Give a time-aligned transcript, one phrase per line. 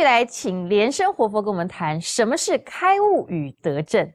[0.00, 4.10] 续来请莲生活佛跟我们谈什么是开悟与得正。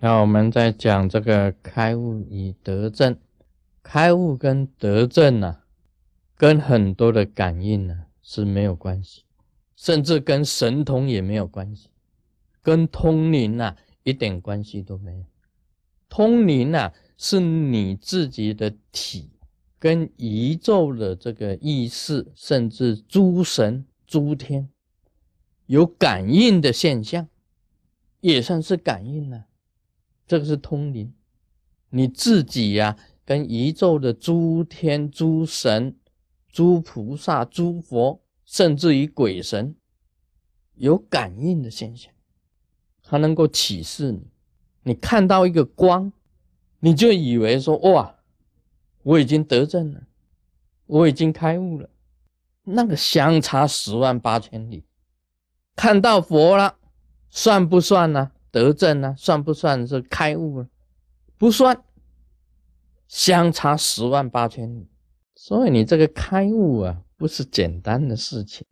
[0.00, 3.18] 那我们在讲这个开悟与得正，
[3.82, 5.58] 开悟跟得正呢，
[6.38, 9.24] 跟很多的感应呢是没有关系，
[9.76, 11.90] 甚至跟神通也没有关系，
[12.62, 15.26] 跟通灵啊一点关系都没有。
[16.08, 19.30] 通灵啊是你自己的体
[19.78, 24.70] 跟宇宙的这个意识，甚至诸神诸天
[25.66, 27.28] 有感应的现象，
[28.20, 29.44] 也算是感应呢。
[30.26, 31.12] 这个是通灵，
[31.90, 35.96] 你自己呀，跟宇宙的诸天、诸神、
[36.48, 39.74] 诸菩萨、诸佛，甚至于鬼神，
[40.74, 42.12] 有感应的现象，
[43.02, 44.26] 它能够启示你。
[44.82, 46.12] 你看到一个光，
[46.80, 48.16] 你就以为说：“哇，
[49.02, 50.02] 我已经得证了，
[50.86, 51.88] 我已经开悟了。”
[52.64, 54.84] 那个相差十万八千里。
[55.76, 56.78] 看到佛了，
[57.30, 58.32] 算不算呢？
[58.50, 60.68] 得正呢，算不算是开悟呢？
[61.36, 61.84] 不算，
[63.08, 64.88] 相差十万八千里。
[65.34, 68.64] 所以你这个开悟啊，不是简单的事情，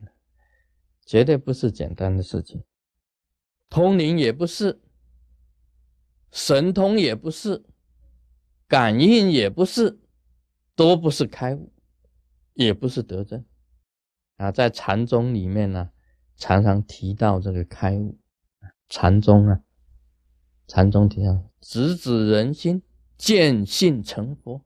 [1.04, 2.62] 绝对不是简单的事情。
[3.68, 4.80] 通灵也不是，
[6.30, 7.64] 神通也不是，
[8.68, 9.98] 感应也不是，
[10.76, 11.72] 都不是开悟，
[12.54, 13.44] 也不是得正。
[14.36, 15.90] 啊，在禅宗里面呢，
[16.42, 18.18] 常常提到这个开悟，
[18.88, 19.60] 禅宗啊。
[20.66, 22.82] 禅宗提倡直指人心，
[23.16, 24.64] 见性成佛。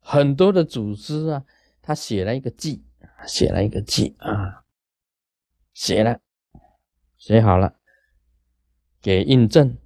[0.00, 1.46] 很多的祖师啊，
[1.80, 2.84] 他写了一个记，
[3.26, 4.66] 写了一个记啊，
[5.72, 6.20] 写了，
[7.16, 7.80] 写好了，
[9.00, 9.78] 给印证，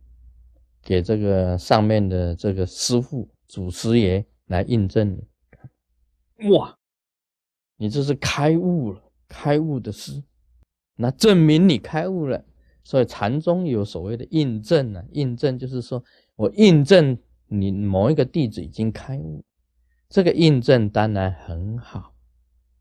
[0.83, 5.25] 给这个上面的这个师傅、祖师爷来印证。
[6.51, 6.77] 哇，
[7.77, 10.21] 你这是开悟了，开悟的诗，
[10.99, 12.45] 那证明你开悟了。
[12.85, 16.03] 所以禅宗有所谓的印证呢，印证就是说
[16.37, 19.45] 我印证你某一个弟子已经开悟，
[20.09, 22.15] 这个印证当然很好，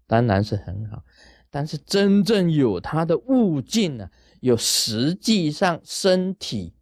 [0.06, 1.03] 当然是很好，
[1.50, 6.73] 但是真正有他的悟境呢，有实际上身体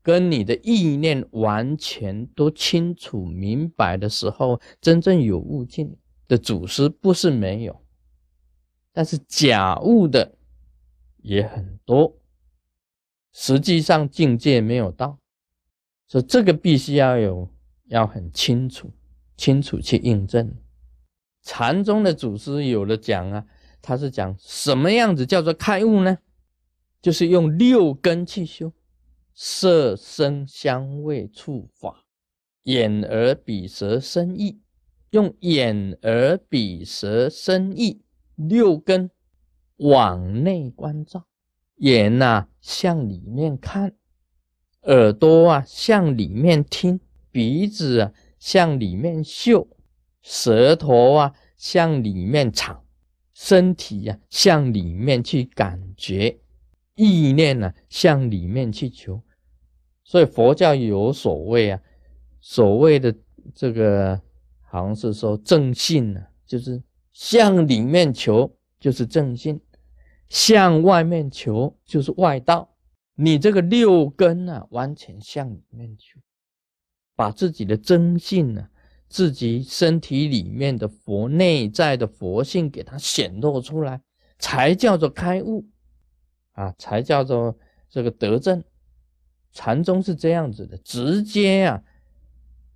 [0.00, 5.96] 跟你的意念完全都清楚明白的时候，真正有悟境
[6.28, 7.81] 的祖师不是没有，
[8.92, 10.36] 但是假悟的。
[11.24, 12.18] 也很多，
[13.32, 15.20] 实际上境界没有到，
[16.08, 17.48] 所以这个必须要有，
[17.84, 18.90] 要很清楚，
[19.36, 20.52] 清楚去印证。
[21.40, 23.46] 禅宗的祖师有的讲啊，
[23.80, 26.18] 他是讲什么样子叫做开悟呢？
[27.00, 28.72] 就是用六根去修，
[29.32, 32.04] 色、声、香味、触、法，
[32.64, 34.60] 眼、耳、鼻、舌、身、意，
[35.10, 38.02] 用眼、耳、鼻、舌、身、意
[38.36, 39.10] 六根。
[39.78, 41.24] 往内观照，
[41.78, 43.96] 眼呐向里面看，
[44.82, 47.00] 耳朵啊向里面听，
[47.32, 49.66] 鼻子啊向里面嗅，
[50.20, 52.84] 舌头啊向里面尝，
[53.32, 56.38] 身体呀向里面去感觉，
[56.94, 59.20] 意念呢向里面去求。
[60.04, 61.80] 所以佛教有所谓啊，
[62.38, 63.12] 所谓的
[63.52, 64.20] 这个
[64.60, 66.80] 好像是说正信呢，就是
[67.12, 69.60] 向里面求，就是正信。
[70.28, 72.74] 向外面求就是外道，
[73.14, 76.18] 你这个六根啊，完全向里面求，
[77.14, 78.66] 把自己的真性呢，
[79.10, 84.00] 自己身体里面的佛内在的佛性给它显露出来，
[84.38, 85.66] 才叫做开悟
[86.52, 87.54] 啊，才叫做
[87.90, 88.64] 这个得正。
[89.52, 91.82] 禅宗是这样子的，直接啊，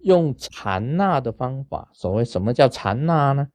[0.01, 1.89] 用禅那的方法。
[1.95, 3.49] 所谓什么叫禅那呢？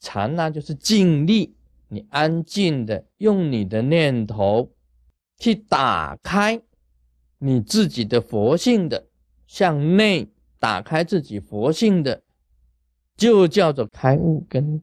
[0.00, 1.54] 禅那就是静力。
[1.92, 4.70] 你安静的用你的念头
[5.38, 6.62] 去打开
[7.38, 9.08] 你自己的佛性的，
[9.48, 10.30] 向内
[10.60, 12.22] 打开自己佛性的，
[13.16, 14.80] 就叫做开悟跟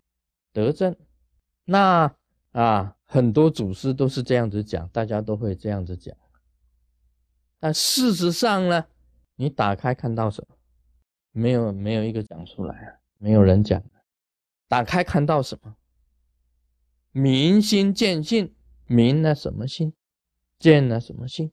[0.52, 0.94] 得正。
[1.64, 2.14] 那
[2.52, 6.14] 啊，很多祖师都是这样子讲，大家都会这样子讲。
[7.58, 8.86] 但事实上呢，
[9.38, 10.58] 你打开看到什么？
[11.32, 13.82] 没有，没有一个讲出来啊，没有人讲。
[14.68, 15.76] 打开看到什么？
[17.12, 18.54] 明心见性，
[18.86, 19.94] 明了什么心？
[20.60, 21.52] 见了什么性？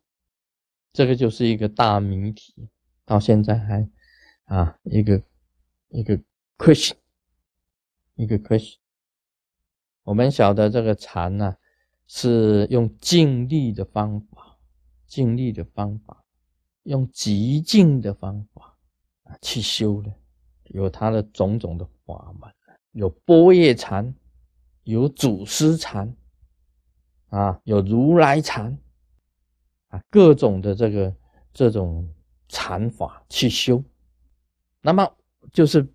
[0.93, 2.69] 这个就是一个大谜题，
[3.05, 3.88] 到现在还
[4.44, 5.22] 啊一个
[5.88, 6.20] 一个
[6.58, 6.96] question，
[8.14, 8.76] 一个 question。
[10.02, 11.56] 我们晓得这个禅呢，
[12.06, 14.58] 是用静力的方法，
[15.06, 16.25] 静力的方法，
[16.82, 18.76] 用极静的方法
[19.22, 20.14] 啊去修的，
[20.64, 22.52] 有它的种种的法门，
[22.94, 24.14] 有波叶禅。
[24.87, 26.14] 有祖师禅，
[27.31, 28.79] 啊，有如来禅
[29.88, 31.17] 啊，各种的这个
[31.55, 32.06] 这种
[32.50, 33.82] 禅法去修，
[34.82, 35.11] 那么
[35.55, 35.91] 就是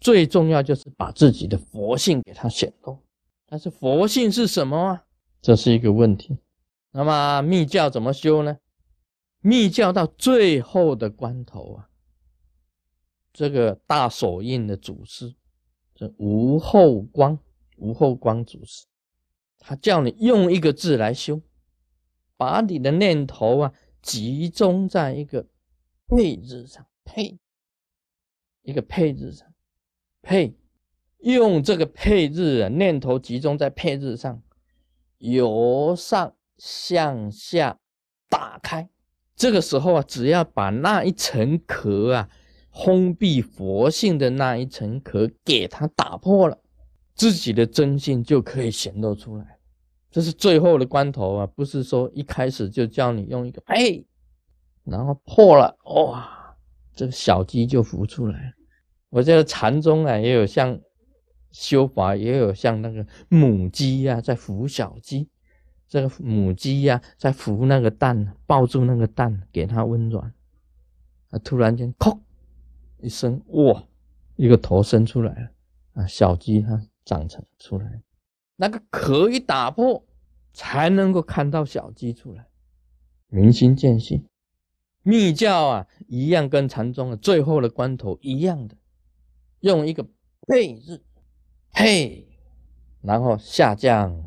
[0.00, 2.98] 最重要就是把自己的佛性给它显露。
[3.44, 5.04] 但是佛性是什么啊？
[5.42, 6.38] 这是一个问题。
[6.92, 8.56] 那么密教怎么修呢？
[9.42, 11.90] 密教到最后的关头啊，
[13.34, 15.34] 这个大手印的祖师，
[16.00, 17.38] 这无后光。
[17.82, 18.84] 无后光祖师，
[19.58, 21.40] 他叫你用一个字来修，
[22.36, 25.46] 把你的念头啊集中在一个
[26.06, 27.38] 配字上，配
[28.60, 29.50] 一个配字上，
[30.20, 30.54] 配
[31.20, 34.42] 用这个配字啊，念头集中在配字上，
[35.16, 37.78] 由上向下
[38.28, 38.90] 打开。
[39.34, 42.30] 这个时候啊，只要把那一层壳啊，
[42.72, 46.58] 封闭佛性的那一层壳给它打破了。
[47.14, 49.58] 自己的真性就可以显露出来，
[50.10, 51.46] 这是最后的关头啊！
[51.46, 54.02] 不是说一开始就叫你用一个哎，
[54.84, 56.56] 然后破了哇，
[56.94, 58.54] 这个小鸡就孵出来。
[59.10, 60.80] 我觉得禅宗啊，也有像
[61.52, 65.28] 修法，也有像那个母鸡呀在孵小鸡，
[65.86, 70.32] 这个母鸡呀在孵那个蛋，抱住那个蛋给它温暖，
[71.28, 72.18] 啊，突然间“哐”
[73.02, 73.84] 一声，哇，
[74.36, 75.50] 一个头伸出来了
[75.94, 76.82] 啊，小鸡它。
[77.02, 78.02] 长成出来，
[78.54, 80.04] 那个壳一打破，
[80.52, 82.46] 才能够看到小鸡出来。
[83.26, 84.24] 明心见性，
[85.02, 88.76] 密教啊，一样跟禅宗的最后的关头一样的，
[89.60, 90.06] 用一个
[90.46, 91.02] 配字，
[91.72, 92.28] 配，
[93.00, 94.24] 然后下降，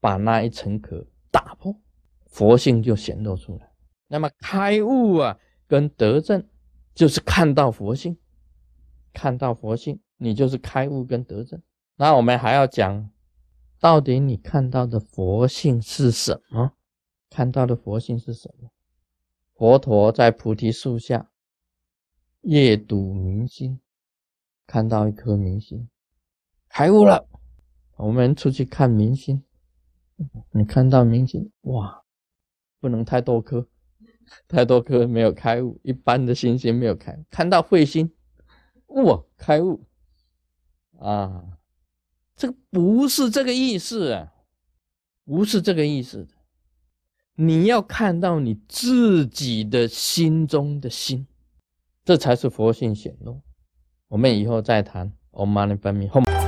[0.00, 1.76] 把那一层壳打破，
[2.26, 3.70] 佛性就显露出来。
[4.08, 5.38] 那么开悟啊，
[5.68, 6.44] 跟德正，
[6.94, 8.16] 就是看到佛性，
[9.12, 11.60] 看到佛性，你就是开悟跟得正。
[11.96, 13.10] 那我们还要讲，
[13.78, 16.72] 到底你看到的佛性是什么？
[17.30, 18.70] 看到的佛性是什么？
[19.54, 21.30] 佛陀在菩提树下
[22.42, 23.80] 夜睹明星，
[24.66, 25.88] 看到一颗明星，
[26.68, 27.28] 开悟了。
[27.96, 29.44] 我们出去看明星，
[30.50, 32.04] 你看到明星，哇，
[32.80, 33.68] 不能太多颗，
[34.48, 35.80] 太多颗没有开悟。
[35.82, 38.12] 一般的星星没有开，看到彗星，
[38.86, 39.84] 哇，开悟
[40.98, 41.58] 啊！
[42.36, 44.32] 这个不是这个意思啊，
[45.24, 46.34] 不是这个意思的。
[47.36, 51.26] 你要看到你自己的心中的心，
[52.04, 53.40] 这才是佛性显露。
[54.08, 55.12] 我们以后再谈。
[55.32, 56.43] Om Mani Padme Hum。